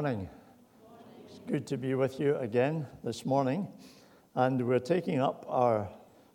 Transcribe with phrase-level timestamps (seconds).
[0.00, 0.30] Morning.
[1.26, 3.66] It's good to be with you again this morning.
[4.36, 5.88] And we're taking up our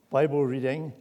[0.09, 0.91] Bible reading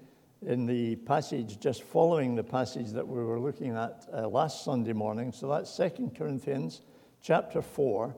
[0.46, 4.92] in the passage just following the passage that we were looking at uh, last Sunday
[4.92, 5.32] morning.
[5.32, 6.82] So that's 2 Corinthians
[7.20, 8.14] chapter 4,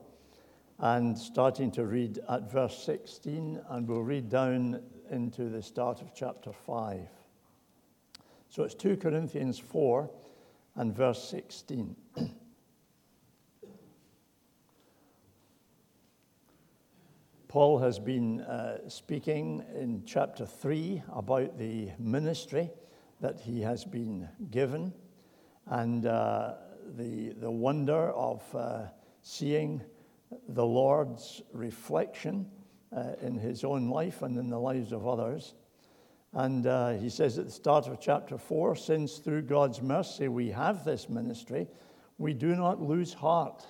[0.77, 6.13] and starting to read at verse 16, and we'll read down into the start of
[6.13, 6.99] chapter 5.
[8.49, 10.07] So it's 2 Corinthians 4
[10.75, 11.95] and verse 16.
[17.55, 22.69] Paul has been uh, speaking in chapter 3 about the ministry
[23.21, 24.91] that he has been given
[25.67, 26.55] and uh,
[26.97, 28.87] the, the wonder of uh,
[29.21, 29.81] seeing
[30.49, 32.45] the Lord's reflection
[32.93, 35.55] uh, in his own life and in the lives of others.
[36.33, 40.49] And uh, he says at the start of chapter 4 since through God's mercy we
[40.49, 41.69] have this ministry,
[42.17, 43.65] we do not lose heart.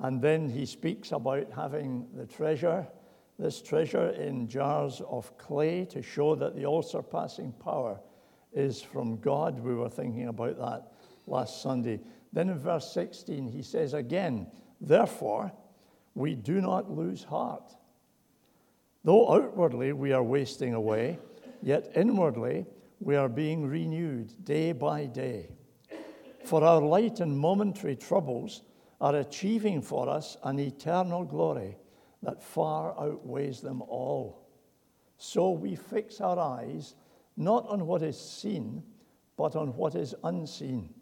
[0.00, 2.86] And then he speaks about having the treasure,
[3.38, 8.00] this treasure in jars of clay to show that the all surpassing power
[8.52, 9.60] is from God.
[9.60, 10.92] We were thinking about that
[11.26, 12.00] last Sunday.
[12.32, 14.46] Then in verse 16, he says again,
[14.80, 15.52] Therefore,
[16.14, 17.74] we do not lose heart.
[19.04, 21.18] Though outwardly we are wasting away,
[21.62, 22.66] yet inwardly
[23.00, 25.50] we are being renewed day by day.
[26.44, 28.62] For our light and momentary troubles
[29.00, 31.76] are achieving for us an eternal glory
[32.22, 34.46] that far outweighs them all.
[35.16, 36.94] So we fix our eyes
[37.36, 38.82] not on what is seen,
[39.36, 40.92] but on what is unseen.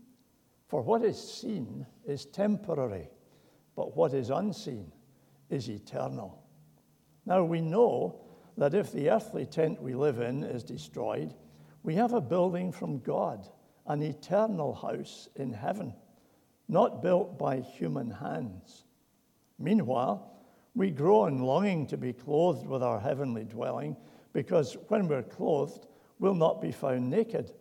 [0.69, 3.09] For what is seen is temporary,
[3.75, 4.93] but what is unseen
[5.51, 6.43] is eternal.
[7.27, 8.21] Now we know
[8.57, 11.35] that if the earthly tent we live in is destroyed,
[11.83, 13.49] we have a building from God,
[13.87, 15.95] an eternal house in heaven
[16.69, 18.85] not built by human hands.
[19.59, 20.31] Meanwhile,
[20.75, 23.97] we groan longing to be clothed with our heavenly dwelling,
[24.33, 25.87] because when we're clothed,
[26.19, 27.53] we'll not be found naked.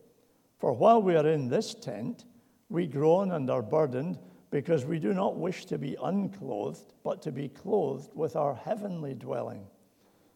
[0.59, 2.25] For while we are in this tent,
[2.69, 4.19] we groan and are burdened,
[4.51, 9.13] because we do not wish to be unclothed, but to be clothed with our heavenly
[9.13, 9.65] dwelling,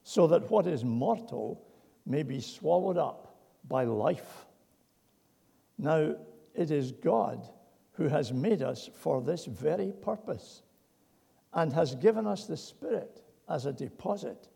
[0.03, 1.63] so that what is mortal
[2.05, 3.37] may be swallowed up
[3.67, 4.45] by life.
[5.77, 6.15] Now,
[6.55, 7.47] it is God
[8.01, 10.63] who has made us for this very purpose
[11.53, 14.47] and has given us the Spirit as a deposit,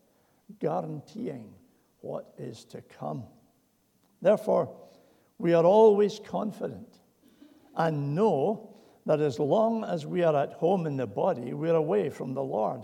[0.58, 1.54] guaranteeing
[2.00, 3.22] what is to come.
[4.20, 4.74] Therefore,
[5.38, 6.98] we are always confident
[7.76, 8.74] and know
[9.04, 12.42] that as long as we are at home in the body, we're away from the
[12.42, 12.82] Lord.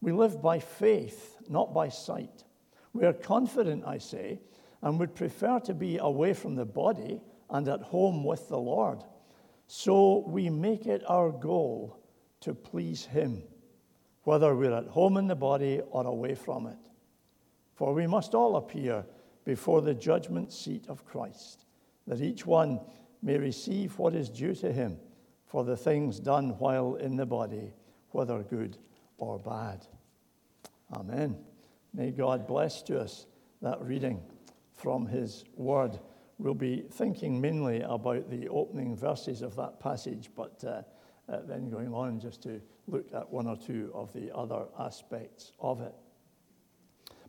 [0.00, 2.42] We live by faith, not by sight.
[2.92, 4.40] We are confident, I say,
[4.82, 9.04] and would prefer to be away from the body and at home with the Lord.
[9.72, 11.96] So we make it our goal
[12.40, 13.40] to please Him,
[14.24, 16.90] whether we're at home in the body or away from it.
[17.76, 19.04] For we must all appear
[19.44, 21.66] before the judgment seat of Christ,
[22.08, 22.80] that each one
[23.22, 24.98] may receive what is due to him
[25.46, 27.72] for the things done while in the body,
[28.10, 28.76] whether good
[29.18, 29.86] or bad.
[30.94, 31.36] Amen.
[31.94, 33.26] May God bless to us
[33.62, 34.20] that reading
[34.74, 36.00] from His Word.
[36.40, 40.80] We'll be thinking mainly about the opening verses of that passage, but uh,
[41.30, 45.52] uh, then going on just to look at one or two of the other aspects
[45.60, 45.94] of it.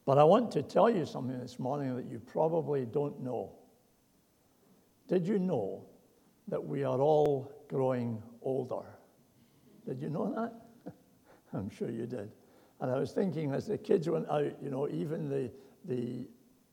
[0.05, 3.51] But I want to tell you something this morning that you probably don't know.
[5.09, 5.83] Did you know
[6.47, 8.85] that we are all growing older?
[9.85, 10.33] Did you know
[10.85, 10.93] that?
[11.53, 12.31] I'm sure you did.
[12.79, 15.51] And I was thinking as the kids went out, you know, even the,
[15.83, 16.29] the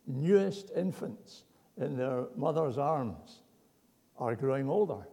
[0.06, 1.42] newest infants
[1.80, 3.42] in their mother's arms
[4.18, 5.06] are growing older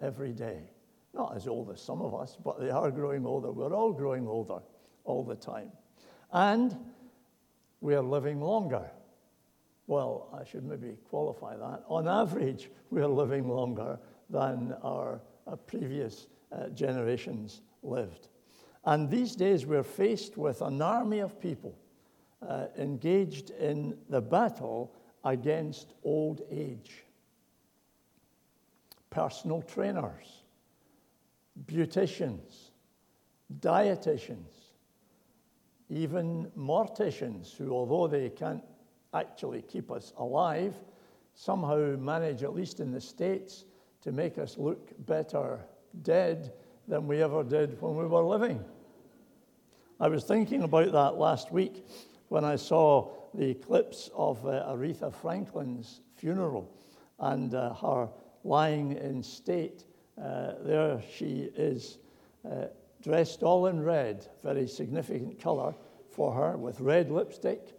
[0.00, 0.70] every day.
[1.14, 3.50] Not as old as some of us, but they are growing older.
[3.50, 4.60] We're all growing older
[5.04, 5.72] all the time.
[6.32, 6.76] And
[7.80, 8.84] we are living longer.
[9.86, 11.84] Well, I should maybe qualify that.
[11.88, 18.28] On average, we are living longer than our, our previous uh, generations lived.
[18.84, 21.76] And these days, we're faced with an army of people
[22.46, 24.94] uh, engaged in the battle
[25.26, 27.02] against old age.
[29.10, 30.42] Personal trainers,
[31.66, 32.70] beauticians,
[33.60, 34.70] dieticians,
[35.90, 38.62] even morticians, who, although they can't
[39.14, 40.74] actually keep us alive,
[41.34, 43.64] somehow manage, at least in the States,
[44.02, 45.58] to make us look better
[46.02, 46.52] dead
[46.86, 48.64] than we ever did when we were living.
[49.98, 51.84] I was thinking about that last week
[52.28, 56.72] when I saw the clips of uh, Aretha Franklin's funeral
[57.18, 58.08] and uh, her
[58.44, 59.84] lying in state.
[60.20, 61.98] Uh, there she is
[62.50, 62.66] uh,
[63.02, 65.74] dressed all in red, very significant color
[66.10, 67.74] for her, with red lipstick,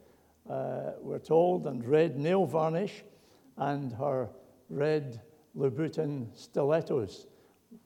[0.48, 3.04] uh, we're told, and red nail varnish,
[3.58, 4.30] and her
[4.70, 5.20] red
[5.58, 7.26] Louboutin stilettos,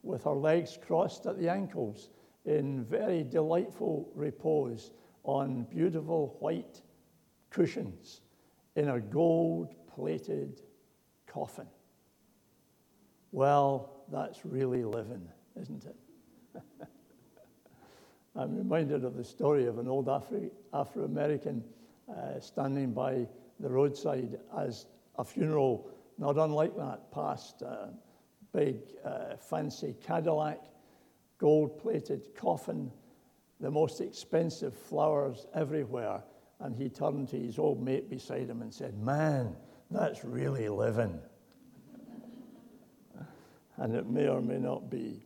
[0.04, 2.10] with her legs crossed at the ankles
[2.44, 4.92] in very delightful repose
[5.24, 6.82] on beautiful white
[7.52, 8.22] cushions
[8.76, 10.62] in a gold plated
[11.28, 11.68] coffin.
[13.32, 15.28] Well, that's really living,
[15.60, 15.96] isn't it?
[18.36, 21.64] I'm reminded of the story of an old Afro American
[22.10, 23.28] uh, standing by
[23.60, 24.88] the roadside as
[25.18, 27.90] a funeral, not unlike that, passed a
[28.54, 30.60] big, uh, fancy Cadillac,
[31.38, 32.92] gold plated coffin,
[33.60, 36.24] the most expensive flowers everywhere.
[36.62, 39.56] And he turned to his old mate beside him and said, Man,
[39.90, 41.20] that's really living.
[43.78, 45.26] and it may or may not be.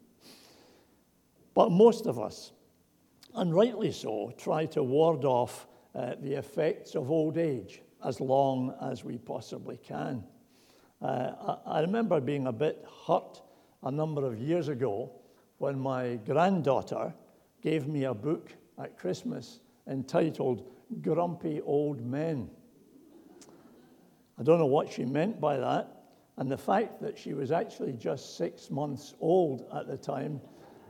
[1.54, 2.54] But most of us,
[3.34, 8.74] and rightly so, try to ward off uh, the effects of old age as long
[8.82, 10.24] as we possibly can.
[11.02, 13.42] Uh, I, I remember being a bit hurt
[13.84, 15.12] a number of years ago
[15.58, 17.14] when my granddaughter
[17.62, 22.50] gave me a book at Christmas entitled Grumpy Old Men.
[24.38, 25.90] I don't know what she meant by that,
[26.38, 30.42] and the fact that she was actually just six months old at the time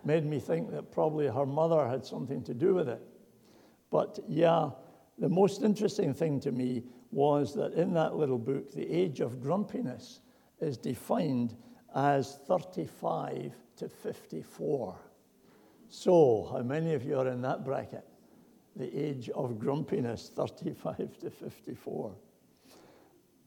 [0.04, 3.02] made me think that probably her mother had something to do with it.
[3.92, 4.70] But yeah,
[5.18, 9.42] the most interesting thing to me was that in that little book, the age of
[9.42, 10.22] grumpiness
[10.60, 11.56] is defined
[11.96, 15.00] as 35 to 54.
[15.88, 18.06] So, how many of you are in that bracket?
[18.76, 22.16] The age of grumpiness, 35 to 54.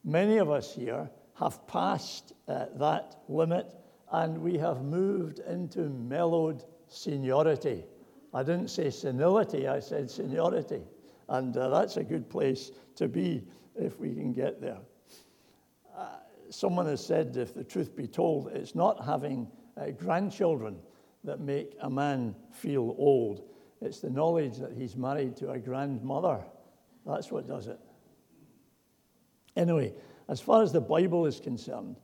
[0.04, 3.74] Many of us here have passed uh, that limit
[4.12, 7.84] and we have moved into mellowed seniority.
[8.32, 10.82] I didn't say senility, I said seniority.
[11.28, 13.46] And uh, that's a good place to be
[13.76, 14.78] if we can get there.
[15.94, 16.08] Uh,
[16.50, 19.46] someone has said, if the truth be told, it's not having
[19.76, 20.78] uh, grandchildren
[21.24, 23.42] that make a man feel old,
[23.80, 26.44] it's the knowledge that he's married to a grandmother.
[27.06, 27.78] That's what does it.
[29.56, 29.94] Anyway,
[30.28, 31.96] as far as the Bible is concerned,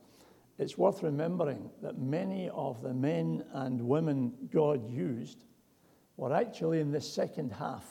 [0.57, 5.45] it's worth remembering that many of the men and women God used
[6.17, 7.85] were actually in the second half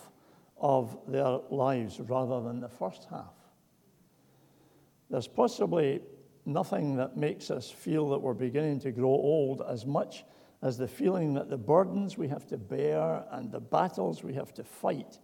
[0.58, 3.34] of their lives rather than the first half.
[5.10, 6.00] There's possibly
[6.46, 10.24] nothing that makes us feel that we're beginning to grow old as much
[10.64, 14.54] as the feeling that the burdens we have to bear and the battles we have
[14.54, 15.18] to fight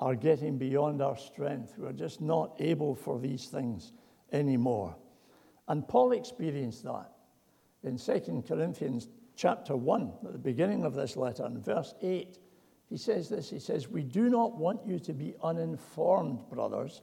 [0.00, 1.74] are getting beyond our strength.
[1.78, 3.92] We're just not able for these things
[4.32, 4.96] anymore.
[5.68, 7.12] And Paul experienced that
[7.84, 12.38] in 2 Corinthians chapter 1, at the beginning of this letter, in verse 8.
[12.90, 17.02] He says this He says, We do not want you to be uninformed, brothers,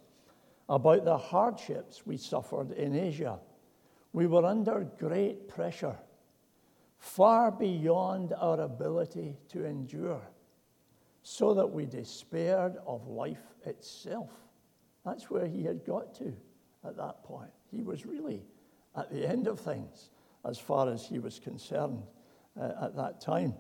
[0.67, 3.39] about the hardships we suffered in Asia.
[4.11, 5.95] We were under great pressure,
[7.01, 10.21] far beyond our ability to endure,
[11.23, 14.29] so that we despaired of life itself.
[15.03, 16.31] That's where he had got to
[16.85, 17.49] at that point.
[17.71, 18.43] He was really
[18.95, 20.11] at the end of things
[20.45, 22.03] as far as he was concerned
[22.59, 23.55] uh, at that time.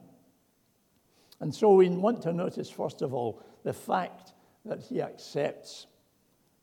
[1.39, 4.33] And so we want to notice, first of all, the fact
[4.65, 5.87] that he accepts.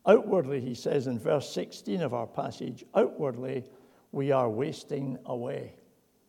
[0.06, 3.64] Outwardly, he says in verse 16 of our passage, outwardly,
[4.12, 5.74] we are wasting away.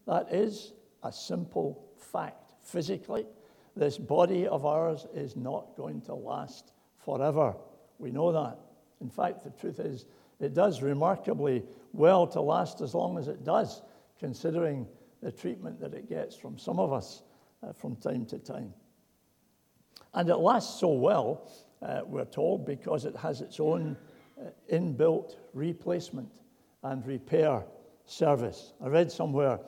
[0.09, 0.73] That is
[1.03, 2.53] a simple fact.
[2.63, 3.27] Physically,
[3.75, 7.55] this body of ours is not going to last forever.
[7.99, 8.57] We know that.
[9.01, 10.05] In fact, the truth is,
[10.39, 11.63] it does remarkably
[11.93, 13.83] well to last as long as it does,
[14.19, 14.87] considering
[15.21, 17.21] the treatment that it gets from some of us
[17.61, 18.73] uh, from time to time.
[20.15, 21.51] And it lasts so well,
[21.83, 23.95] uh, we're told, because it has its own
[24.41, 26.31] uh, inbuilt replacement
[26.81, 27.63] and repair
[28.05, 28.73] service.
[28.83, 29.59] I read somewhere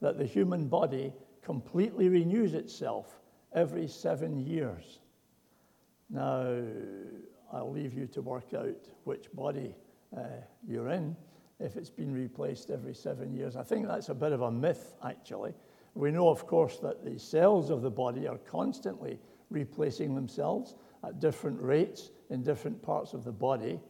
[0.00, 3.20] that the human body completely renews itself
[3.54, 5.00] every seven years.
[6.08, 6.62] Now,
[7.52, 9.74] I'll leave you to work out which body
[10.16, 10.22] uh,
[10.66, 11.16] you're in
[11.58, 13.56] if it's been replaced every seven years.
[13.56, 15.54] I think that's a bit of a myth, actually.
[15.94, 19.18] We know, of course, that the cells of the body are constantly
[19.50, 23.80] replacing themselves at different rates in different parts of the body.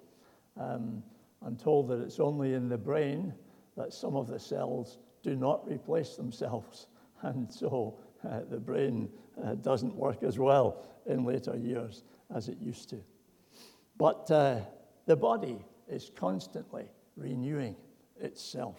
[0.58, 1.02] Um,
[1.44, 3.32] I'm told that it's only in the brain
[3.76, 6.86] that some of the cells do not replace themselves,
[7.22, 7.98] and so
[8.28, 9.08] uh, the brain
[9.44, 13.02] uh, doesn't work as well in later years as it used to.
[13.96, 14.60] But uh,
[15.06, 17.76] the body is constantly renewing
[18.20, 18.76] itself.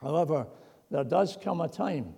[0.00, 0.46] However,
[0.90, 2.14] there does come a time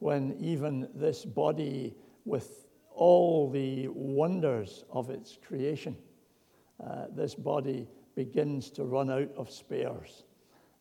[0.00, 5.96] when even this body, with all the wonders of its creation,
[6.84, 10.24] uh, this body begins to run out of spares.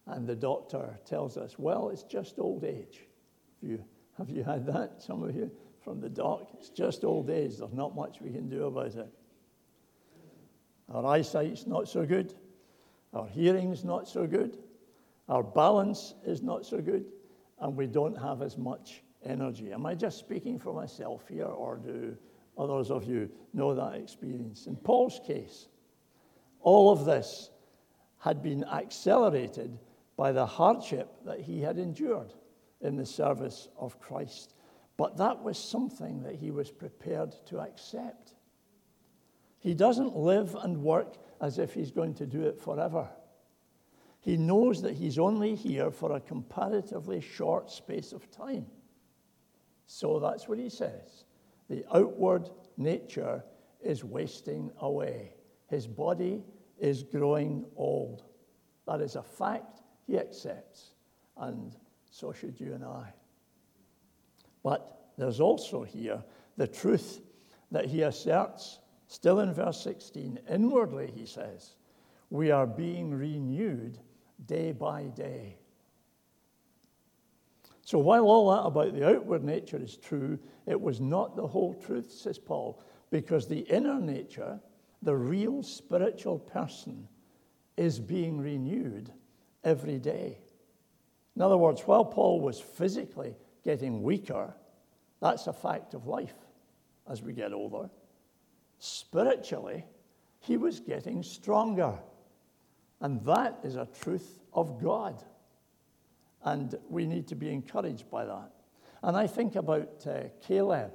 [0.09, 3.01] And the doctor tells us, well, it's just old age.
[3.61, 3.83] Have you,
[4.17, 5.51] have you had that, some of you,
[5.83, 6.49] from the doc?
[6.53, 7.57] It's just old age.
[7.57, 9.07] There's not much we can do about it.
[10.91, 12.33] Our eyesight's not so good.
[13.13, 14.57] Our hearing's not so good.
[15.27, 17.05] Our balance is not so good.
[17.59, 19.71] And we don't have as much energy.
[19.71, 22.17] Am I just speaking for myself here, or do
[22.57, 24.65] others of you know that experience?
[24.65, 25.67] In Paul's case,
[26.61, 27.51] all of this
[28.19, 29.77] had been accelerated
[30.19, 32.33] by the hardship that he had endured
[32.81, 34.53] in the service of Christ.
[34.97, 38.33] But that was something that he was prepared to accept.
[39.59, 43.07] He doesn't live and work as if he's going to do it forever.
[44.19, 48.65] He knows that he's only here for a comparatively short space of time.
[49.85, 51.23] So that's what he says.
[51.69, 53.41] The outward nature
[53.79, 55.31] is wasting away.
[55.67, 56.43] His body
[56.77, 58.25] is growing old.
[58.85, 59.78] That is a fact
[60.09, 60.93] he accepts,
[61.37, 61.75] and
[62.09, 63.13] so should you and I.
[64.63, 66.23] But there's also here
[66.57, 67.21] the truth
[67.71, 70.39] that he asserts, still in verse 16.
[70.49, 71.75] Inwardly, he says,
[72.31, 73.99] we are being renewed
[74.47, 75.57] day by day.
[77.83, 81.75] So while all that about the outward nature is true, it was not the whole
[81.75, 84.59] truth, says Paul, because the inner nature,
[85.03, 87.07] the real spiritual person,
[87.77, 89.11] is being renewed
[89.63, 90.37] every day.
[91.35, 94.53] In other words, while Paul was physically getting weaker,
[95.21, 96.35] that's a fact of life
[97.09, 97.89] as we get older.
[98.79, 99.85] Spiritually,
[100.39, 101.97] he was getting stronger.
[103.01, 105.23] And that is a truth of God.
[106.43, 108.51] And we need to be encouraged by that.
[109.03, 110.93] And I think about uh, Caleb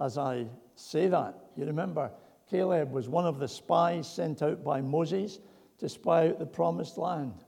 [0.00, 1.34] as I say that.
[1.56, 2.10] You remember,
[2.48, 5.38] Caleb was one of the spies sent out by Moses
[5.78, 7.44] to spy out the promised land.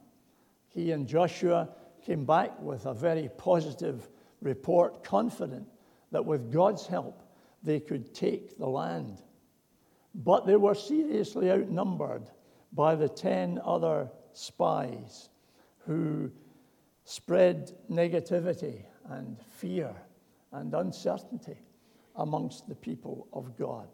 [0.74, 1.68] He and Joshua
[2.04, 4.08] came back with a very positive
[4.40, 5.68] report, confident
[6.10, 7.22] that with God's help
[7.62, 9.22] they could take the land.
[10.14, 12.28] But they were seriously outnumbered
[12.72, 15.28] by the 10 other spies
[15.86, 16.30] who
[17.04, 19.94] spread negativity and fear
[20.52, 21.58] and uncertainty
[22.16, 23.88] amongst the people of God.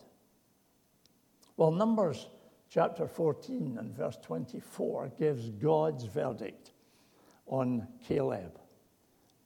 [1.56, 2.28] Well, Numbers
[2.70, 6.72] chapter 14 and verse 24 gives God's verdict
[7.46, 8.58] on Caleb.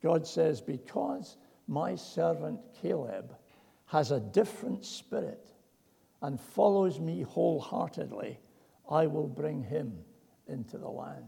[0.02, 1.36] God says, Because
[1.68, 3.34] my servant Caleb
[3.86, 5.48] has a different spirit
[6.20, 8.38] and follows me wholeheartedly,
[8.90, 9.92] I will bring him
[10.48, 11.24] into the land.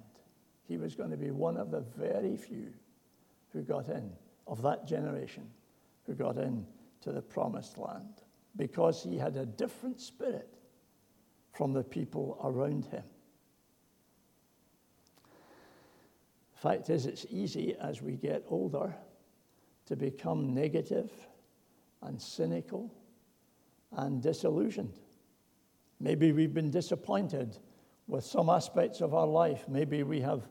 [0.66, 2.72] He was going to be one of the very few
[3.52, 4.10] who got in,
[4.46, 5.48] of that generation,
[6.06, 6.66] who got in
[7.02, 8.22] to the promised land
[8.56, 10.58] because he had a different spirit
[11.54, 13.04] from the people around him.
[16.54, 18.94] The Fact is, it's easy as we get older
[19.86, 21.10] to become negative
[22.02, 22.92] and cynical
[23.92, 24.98] and disillusioned.
[26.00, 27.56] Maybe we've been disappointed
[28.08, 29.66] with some aspects of our life.
[29.68, 30.48] Maybe we have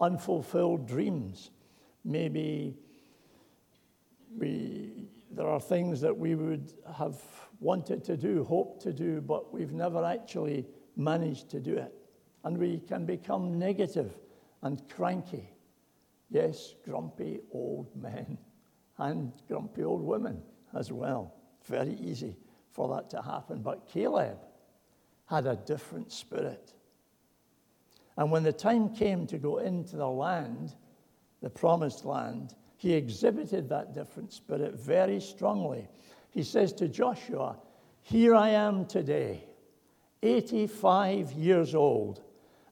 [0.00, 1.50] unfulfilled dreams.
[2.04, 2.76] Maybe
[4.36, 7.20] we, there are things that we would have
[7.64, 10.66] wanted to do, hoped to do, but we've never actually
[10.96, 11.94] managed to do it.
[12.44, 14.12] And we can become negative
[14.62, 15.50] and cranky.
[16.28, 18.36] Yes, grumpy old men
[18.98, 20.42] and grumpy old women
[20.74, 21.34] as well.
[21.64, 22.36] Very easy
[22.70, 23.62] for that to happen.
[23.62, 24.38] But Caleb
[25.26, 26.74] had a different spirit.
[28.18, 30.74] And when the time came to go into the land,
[31.40, 35.88] the promised land, he exhibited that different spirit very strongly.
[36.34, 37.56] He says to Joshua,
[38.02, 39.44] Here I am today,
[40.22, 42.22] 85 years old,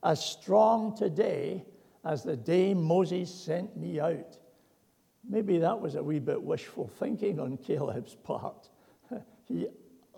[0.03, 1.65] as strong today
[2.03, 4.37] as the day Moses sent me out.
[5.27, 8.69] Maybe that was a wee bit wishful thinking on Caleb's part.
[9.47, 9.67] he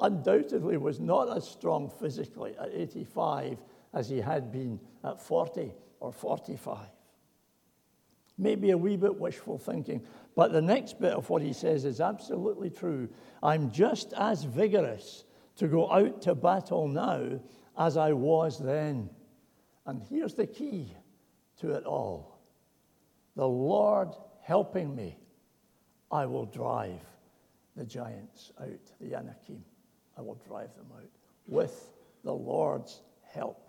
[0.02, 3.60] undoubtedly was not as strong physically at 85
[3.94, 6.80] as he had been at 40 or 45.
[8.38, 12.02] Maybe a wee bit wishful thinking, but the next bit of what he says is
[12.02, 13.08] absolutely true.
[13.42, 15.24] I'm just as vigorous
[15.58, 17.40] to go out to battle now
[17.78, 19.10] as I was then.
[19.86, 20.94] And here's the key
[21.60, 22.36] to it all
[23.36, 24.10] the Lord
[24.42, 25.18] helping me,
[26.12, 27.02] I will drive
[27.76, 29.64] the giants out, the Anakim.
[30.18, 31.10] I will drive them out
[31.48, 31.92] with
[32.24, 33.68] the Lord's help.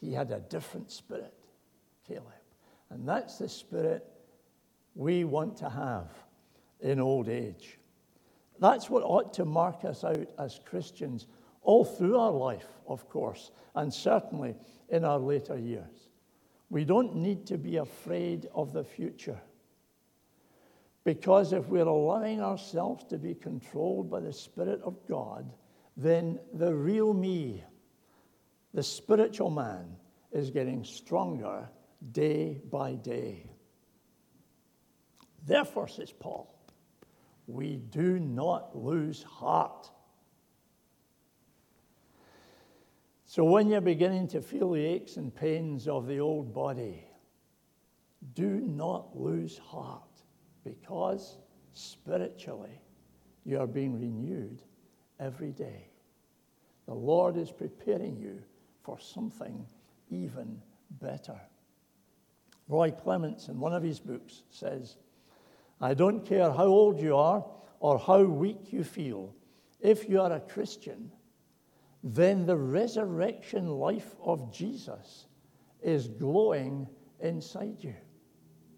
[0.00, 1.34] He had a different spirit,
[2.06, 2.24] Caleb.
[2.90, 4.06] And that's the spirit
[4.94, 6.08] we want to have
[6.80, 7.78] in old age.
[8.60, 11.26] That's what ought to mark us out as Christians
[11.62, 14.56] all through our life, of course, and certainly
[14.88, 16.08] in our later years.
[16.70, 19.40] We don't need to be afraid of the future.
[21.04, 25.50] Because if we're allowing ourselves to be controlled by the Spirit of God,
[25.96, 27.64] then the real me,
[28.74, 29.96] the spiritual man,
[30.32, 31.68] is getting stronger
[32.12, 33.50] day by day.
[35.46, 36.54] Therefore, says Paul,
[37.46, 39.90] we do not lose heart.
[43.24, 47.04] So, when you're beginning to feel the aches and pains of the old body,
[48.34, 50.22] do not lose heart
[50.64, 51.38] because
[51.72, 52.80] spiritually
[53.44, 54.62] you are being renewed
[55.20, 55.88] every day.
[56.86, 58.42] The Lord is preparing you
[58.82, 59.66] for something
[60.10, 60.60] even
[61.02, 61.38] better.
[62.68, 64.96] Roy Clements, in one of his books, says,
[65.80, 67.44] I don't care how old you are
[67.80, 69.34] or how weak you feel,
[69.80, 71.10] if you are a Christian,
[72.02, 75.26] then the resurrection life of Jesus
[75.80, 76.88] is glowing
[77.20, 77.94] inside you.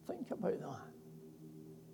[0.06, 0.92] Think about that.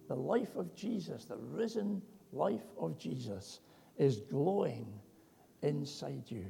[0.08, 3.60] The life of Jesus, the risen life of Jesus,
[3.96, 4.86] is glowing
[5.62, 6.46] inside you,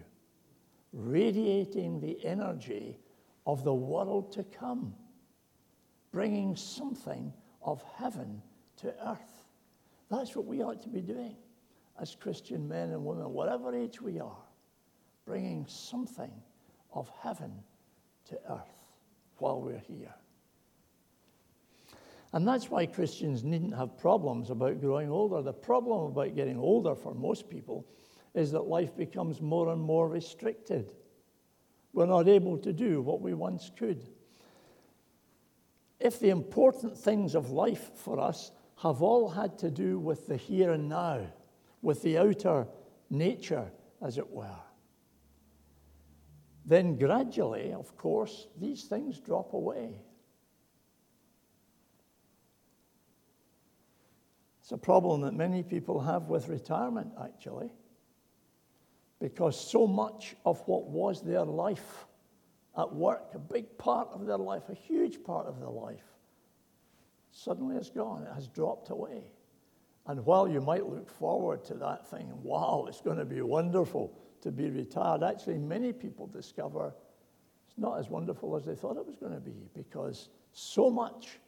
[0.92, 2.98] radiating the energy
[3.46, 4.94] of the world to come,
[6.16, 7.30] bringing something
[7.60, 8.40] of heaven
[8.74, 9.44] to earth.
[10.10, 11.36] That's what we ought to be doing
[12.00, 14.42] as Christian men and women, whatever age we are,
[15.26, 16.32] bringing something
[16.94, 17.52] of heaven
[18.30, 18.86] to earth
[19.36, 20.14] while we're here.
[22.32, 25.42] And that's why Christians needn't have problems about growing older.
[25.42, 27.84] The problem about getting older for most people
[28.32, 30.94] is that life becomes more and more restricted.
[31.92, 34.08] We're not able to do what we once could
[36.06, 40.36] if the important things of life for us have all had to do with the
[40.36, 41.20] here and now,
[41.82, 42.66] with the outer
[43.10, 43.70] nature,
[44.00, 44.62] as it were,
[46.64, 50.00] then gradually, of course, these things drop away.
[54.60, 57.72] It's a problem that many people have with retirement, actually,
[59.20, 62.06] because so much of what was their life
[62.76, 66.04] at work, a big part of their life, a huge part of their life,
[67.30, 68.22] suddenly it's gone.
[68.22, 69.22] It has dropped away.
[70.06, 74.16] And while you might look forward to that thing, wow, it's going to be wonderful
[74.42, 76.92] to be retired, actually, many people discover
[77.66, 81.38] it's not as wonderful as they thought it was going to be because so much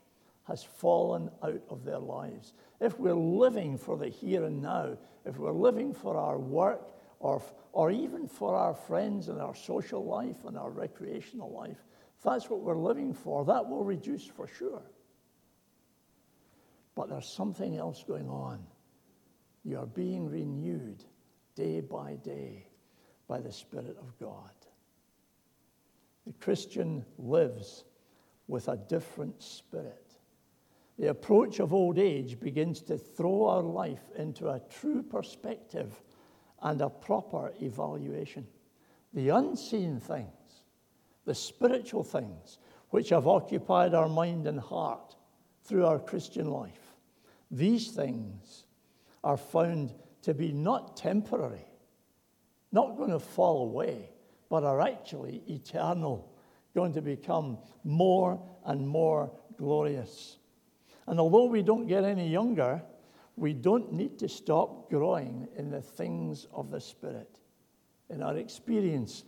[0.45, 2.55] has fallen out of their lives.
[2.81, 7.43] If we're living for the here and now, if we're living for our work, or,
[7.73, 11.85] or even for our friends and our social life and our recreational life,
[12.17, 14.83] if that's what we're living for, that will reduce for sure.
[16.95, 18.65] But there's something else going on.
[19.65, 21.05] You are being renewed
[21.55, 22.67] day by day
[23.29, 24.51] by the Spirit of God.
[26.27, 27.85] The Christian lives
[28.49, 30.17] with a different spirit.
[30.99, 36.03] The approach of old age begins to throw our life into a true perspective
[36.63, 38.47] and a proper evaluation.
[39.15, 40.63] The unseen things,
[41.25, 42.59] the spiritual things
[42.91, 45.15] which have occupied our mind and heart
[45.65, 46.95] through our Christian life,
[47.51, 48.65] these things
[49.25, 51.67] are found to be not temporary,
[52.73, 54.11] not going to fall away,
[54.51, 56.33] but are actually eternal,
[56.75, 60.39] going to become more and more glorious.
[61.07, 62.83] And although we don't get any younger,
[63.39, 67.39] we don't need to stop growing in the things of the Spirit,
[68.11, 69.25] in our experience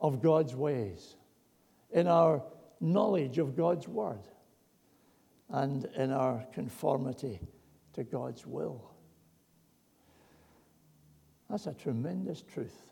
[0.00, 1.16] of God's ways,
[1.90, 2.42] in our
[2.80, 4.28] knowledge of God's Word,
[5.50, 7.40] and in our conformity
[7.94, 8.90] to God's will.
[11.48, 12.90] That's a tremendous truth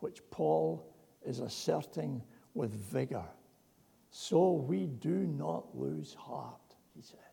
[0.00, 0.86] which Paul
[1.24, 2.22] is asserting
[2.54, 3.24] with vigor.
[4.10, 6.60] So we do not lose heart,
[6.94, 7.29] he says.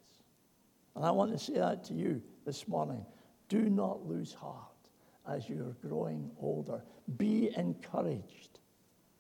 [0.98, 3.06] And I want to say that to you this morning.
[3.50, 4.90] Do not lose heart
[5.30, 6.82] as you're growing older.
[7.18, 8.58] Be encouraged.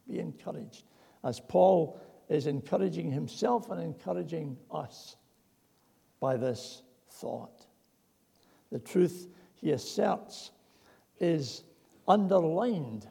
[0.09, 0.85] Be encouraged.
[1.23, 5.17] As Paul is encouraging himself and encouraging us
[6.19, 7.67] by this thought.
[8.71, 10.49] The truth he asserts
[11.19, 11.63] is
[12.07, 13.07] underlined,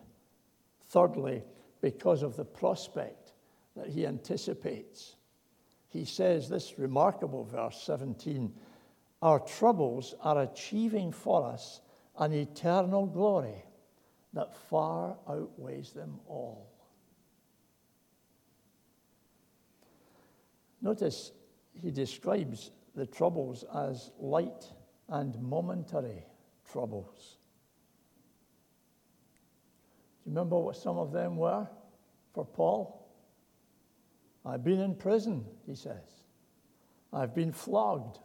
[0.88, 1.44] thirdly,
[1.80, 3.32] because of the prospect
[3.76, 5.14] that he anticipates
[5.96, 8.52] he says this remarkable verse 17
[9.22, 11.80] Our troubles are achieving for us
[12.18, 13.64] an eternal glory
[14.34, 16.70] that far outweighs them all.
[20.82, 21.32] Notice
[21.72, 24.66] he describes the troubles as light
[25.08, 26.24] and momentary
[26.70, 27.38] troubles.
[30.24, 31.66] Do you remember what some of them were
[32.34, 33.05] for Paul?
[34.46, 36.22] I've been in prison, he says.
[37.12, 38.20] I've been flogged.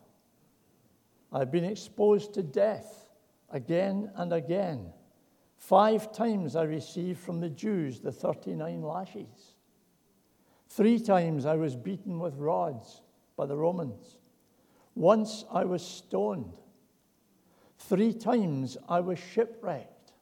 [1.33, 3.09] I've been exposed to death
[3.49, 4.93] again and again.
[5.57, 9.55] Five times I received from the Jews the 39 lashes.
[10.69, 13.01] Three times I was beaten with rods
[13.35, 14.17] by the Romans.
[14.95, 16.53] Once I was stoned.
[17.77, 20.13] Three times I was shipwrecked.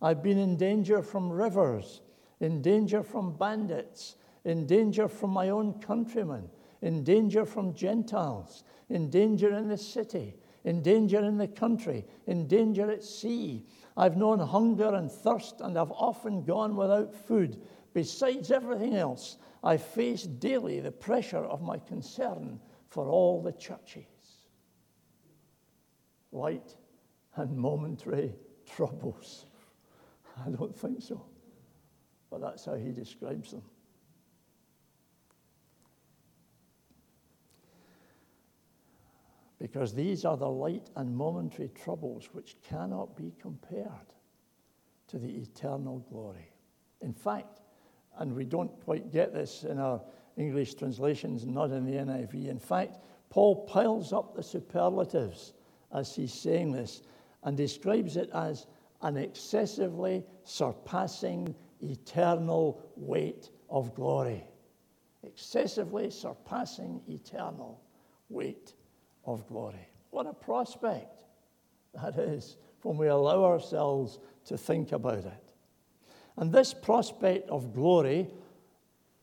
[0.00, 2.00] I've been in danger from rivers,
[2.40, 6.48] in danger from bandits, in danger from my own countrymen,
[6.82, 12.46] in danger from Gentiles, in danger in the city, in danger in the country, in
[12.46, 13.66] danger at sea.
[13.96, 17.60] I've known hunger and thirst, and I've often gone without food.
[17.94, 24.04] Besides everything else, I face daily the pressure of my concern for all the churches.
[26.30, 26.76] Light
[27.36, 28.34] and momentary
[28.66, 29.46] troubles.
[30.46, 31.24] I don't think so.
[32.30, 33.62] But that's how he describes them.
[39.58, 44.14] Because these are the light and momentary troubles which cannot be compared
[45.08, 46.52] to the eternal glory.
[47.00, 47.60] In fact,
[48.18, 50.00] and we don't quite get this in our
[50.36, 52.48] English translations, not in the NIV.
[52.48, 52.98] In fact,
[53.30, 55.54] Paul piles up the superlatives
[55.92, 57.02] as he's saying this
[57.42, 58.66] and describes it as
[59.02, 64.44] an excessively surpassing eternal weight of glory.
[65.22, 67.80] Excessively surpassing eternal
[68.28, 68.74] weight
[69.28, 69.88] of glory.
[70.10, 71.22] What a prospect
[71.94, 75.52] that is when we allow ourselves to think about it.
[76.36, 78.28] And this prospect of glory,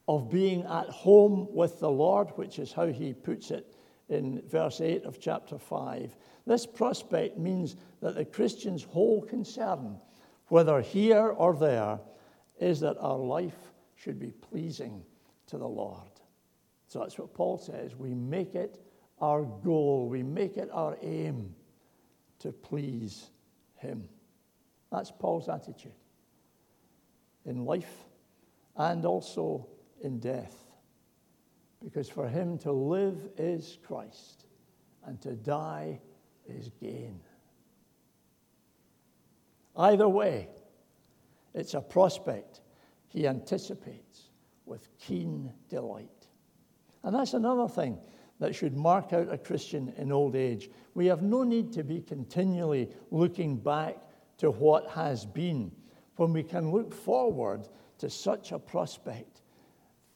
[0.07, 3.75] of being at home with the Lord, which is how he puts it
[4.09, 6.15] in verse 8 of chapter 5,
[6.45, 9.97] this prospect means that the Christian's whole concern,
[10.49, 11.99] whether here or there,
[12.59, 15.03] is that our life should be pleasing
[15.47, 16.11] to the Lord.
[16.87, 17.95] So that's what Paul says.
[17.95, 18.84] We make it
[19.19, 21.53] our goal, we make it our aim
[22.39, 23.29] to please
[23.75, 24.07] Him.
[24.91, 25.93] That's Paul's attitude
[27.45, 28.05] in life
[28.75, 29.67] and also
[30.01, 30.55] in death.
[31.83, 34.45] Because for him to live is Christ,
[35.05, 35.99] and to die
[36.47, 37.19] is gain.
[39.75, 40.49] Either way,
[41.53, 42.61] it's a prospect
[43.07, 44.29] he anticipates
[44.65, 46.09] with keen delight.
[47.03, 47.99] And that's another thing
[48.39, 50.69] that should mark out a Christian in old age.
[50.93, 53.97] We have no need to be continually looking back
[54.37, 55.71] to what has been
[56.17, 57.67] when we can look forward
[57.99, 59.41] to such a prospect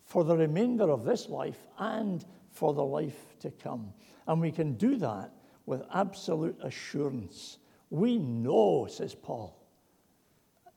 [0.06, 3.94] for the remainder of this life and for the life to come.
[4.28, 5.32] And we can do that
[5.66, 7.60] with absolute assurance.
[7.90, 9.60] We know, says Paul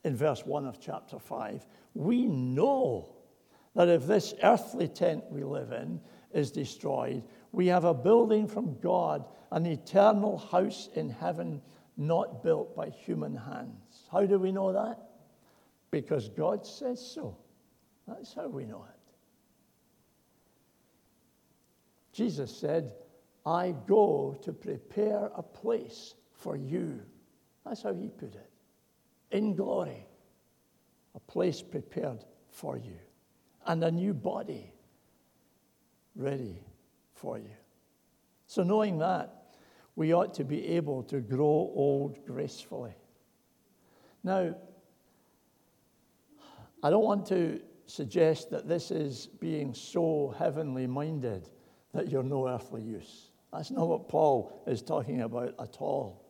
[0.05, 3.15] in verse 1 of chapter 5, we know
[3.75, 6.01] that if this earthly tent we live in
[6.33, 11.61] is destroyed, we have a building from God, an eternal house in heaven
[11.97, 14.09] not built by human hands.
[14.11, 14.99] How do we know that?
[15.93, 17.37] because God says so.
[18.09, 18.99] That's how we know it.
[22.13, 22.93] Jesus said,
[23.47, 27.01] I go to prepare a place for you.
[27.65, 28.51] That's how he put it.
[29.31, 30.07] In glory,
[31.15, 32.99] a place prepared for you,
[33.67, 34.73] and a new body
[36.15, 36.63] ready
[37.15, 37.51] for you.
[38.47, 39.57] So, knowing that,
[39.97, 42.95] we ought to be able to grow old gracefully.
[44.25, 44.55] Now,
[46.83, 51.49] I don't want to suggest that this is being so heavenly minded
[51.93, 53.31] that you're no earthly use.
[53.53, 56.25] That's not what Paul is talking about at all.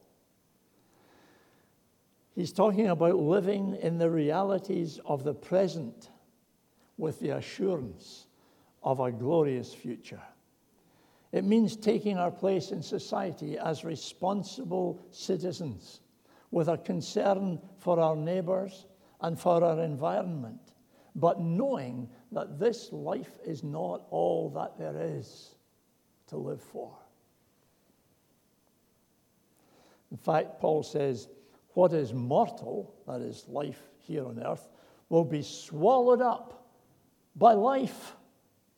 [2.35, 6.11] He's talking about living in the realities of the present
[6.97, 8.27] with the assurance
[8.83, 10.23] of a glorious future.
[11.33, 16.01] It means taking our place in society as responsible citizens
[16.51, 18.87] with a concern for our neighbors
[19.23, 20.75] and for our environment,
[21.15, 25.55] but knowing that this life is not all that there is
[26.27, 26.93] to live for.
[30.11, 31.29] In fact, Paul says,
[31.73, 34.69] What is mortal, that is life here on earth,
[35.09, 36.69] will be swallowed up
[37.37, 38.15] by life,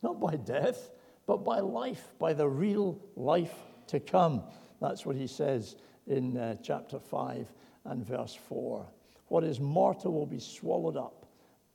[0.01, 0.89] not by death,
[1.25, 3.55] but by life, by the real life
[3.87, 4.43] to come.
[4.81, 5.75] That's what he says
[6.07, 7.51] in uh, chapter 5
[7.85, 8.85] and verse 4.
[9.27, 11.25] What is mortal will be swallowed up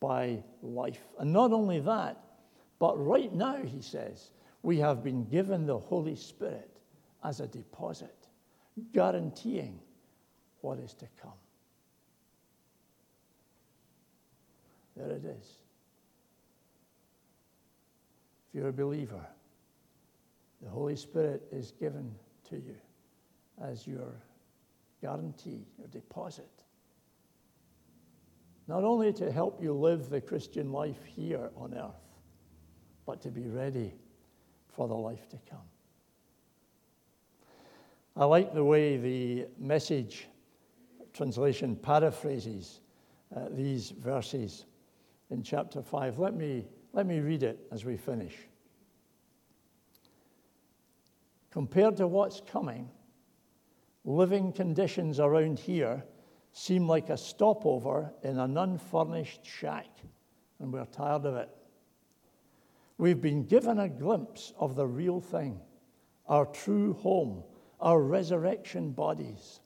[0.01, 1.03] by life.
[1.19, 2.23] And not only that,
[2.79, 4.31] but right now, he says,
[4.63, 6.71] we have been given the Holy Spirit
[7.23, 8.15] as a deposit.
[8.93, 9.79] guaranteeing
[10.63, 11.33] what is to come.
[14.97, 15.57] There it is.
[18.49, 19.27] If you're a believer,
[20.61, 22.15] the Holy Spirit is given
[22.51, 22.77] to you
[23.65, 24.13] as your
[25.01, 26.51] guarantee, your deposit.
[28.69, 32.05] Not only to help you live the Christian life here on earth,
[33.07, 33.95] but to be ready
[34.69, 35.59] for the life to come.
[38.15, 40.27] I like the way the message
[41.15, 42.83] translation paraphrases
[43.35, 44.67] uh, these verses
[45.31, 46.19] in chapter 5.
[46.19, 48.37] Let me, let me read it as we finish.
[51.51, 52.89] Compared to what's coming,
[54.05, 56.05] living conditions around here
[56.53, 59.89] seem like a stopover in an unfurnished shack,
[60.61, 61.49] and we're tired of it.
[62.99, 65.61] We've been given a glimpse of the real thing,
[66.27, 67.43] our true home,
[67.81, 69.61] our resurrection bodies.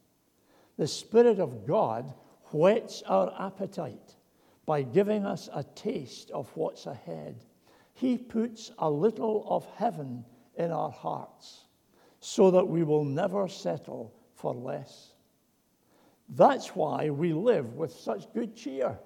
[0.79, 2.15] The Spirit of God
[2.53, 4.17] whets our appetite
[4.65, 7.45] by giving us a taste of what's ahead.
[7.93, 10.25] He puts a little of heaven
[10.57, 11.65] in our hearts
[12.25, 15.13] so that we will never settle for less.
[16.31, 18.99] That's why we live with such good cheer.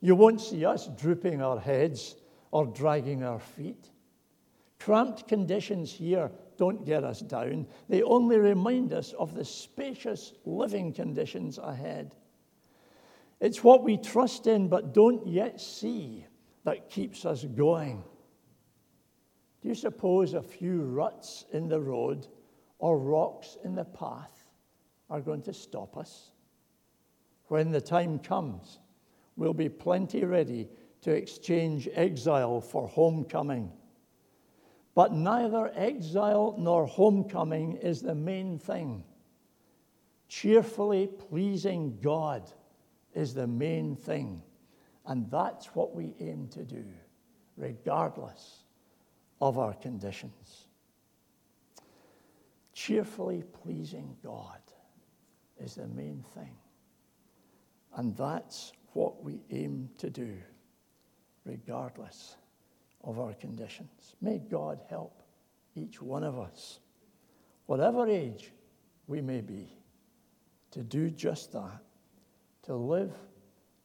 [0.00, 2.16] You won't see us drooping our heads
[2.52, 3.90] or dragging our feet.
[4.78, 10.90] Cramped conditions here don't get us down, they only remind us of the spacious living
[10.90, 12.14] conditions ahead.
[13.40, 16.24] It's what we trust in but don't yet see
[16.64, 18.02] that keeps us going.
[19.64, 22.26] Do you suppose a few ruts in the road
[22.78, 24.50] or rocks in the path
[25.08, 26.32] are going to stop us?
[27.46, 28.80] When the time comes,
[29.36, 30.68] we'll be plenty ready
[31.00, 33.72] to exchange exile for homecoming.
[34.94, 39.02] But neither exile nor homecoming is the main thing.
[40.28, 42.52] Cheerfully pleasing God
[43.14, 44.42] is the main thing.
[45.06, 46.84] And that's what we aim to do,
[47.56, 48.63] regardless
[49.40, 50.66] of our conditions.
[52.72, 54.60] Cheerfully pleasing God
[55.58, 56.56] is the main thing.
[57.96, 60.36] And that's what we aim to do,
[61.44, 62.36] regardless
[63.04, 64.16] of our conditions.
[64.20, 65.22] May God help
[65.76, 66.80] each one of us,
[67.66, 68.52] whatever age
[69.06, 69.76] we may be,
[70.72, 71.82] to do just that,
[72.62, 73.12] to live,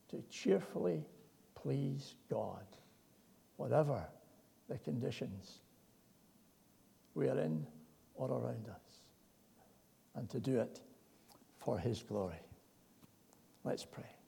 [0.10, 1.06] to cheerfully
[1.54, 2.66] please God,
[3.58, 4.08] whatever
[4.70, 5.60] the conditions
[7.16, 7.66] we are in
[8.16, 9.02] or around us,
[10.16, 10.80] and to do it
[11.58, 12.40] for His glory.
[13.64, 14.19] Let's pray.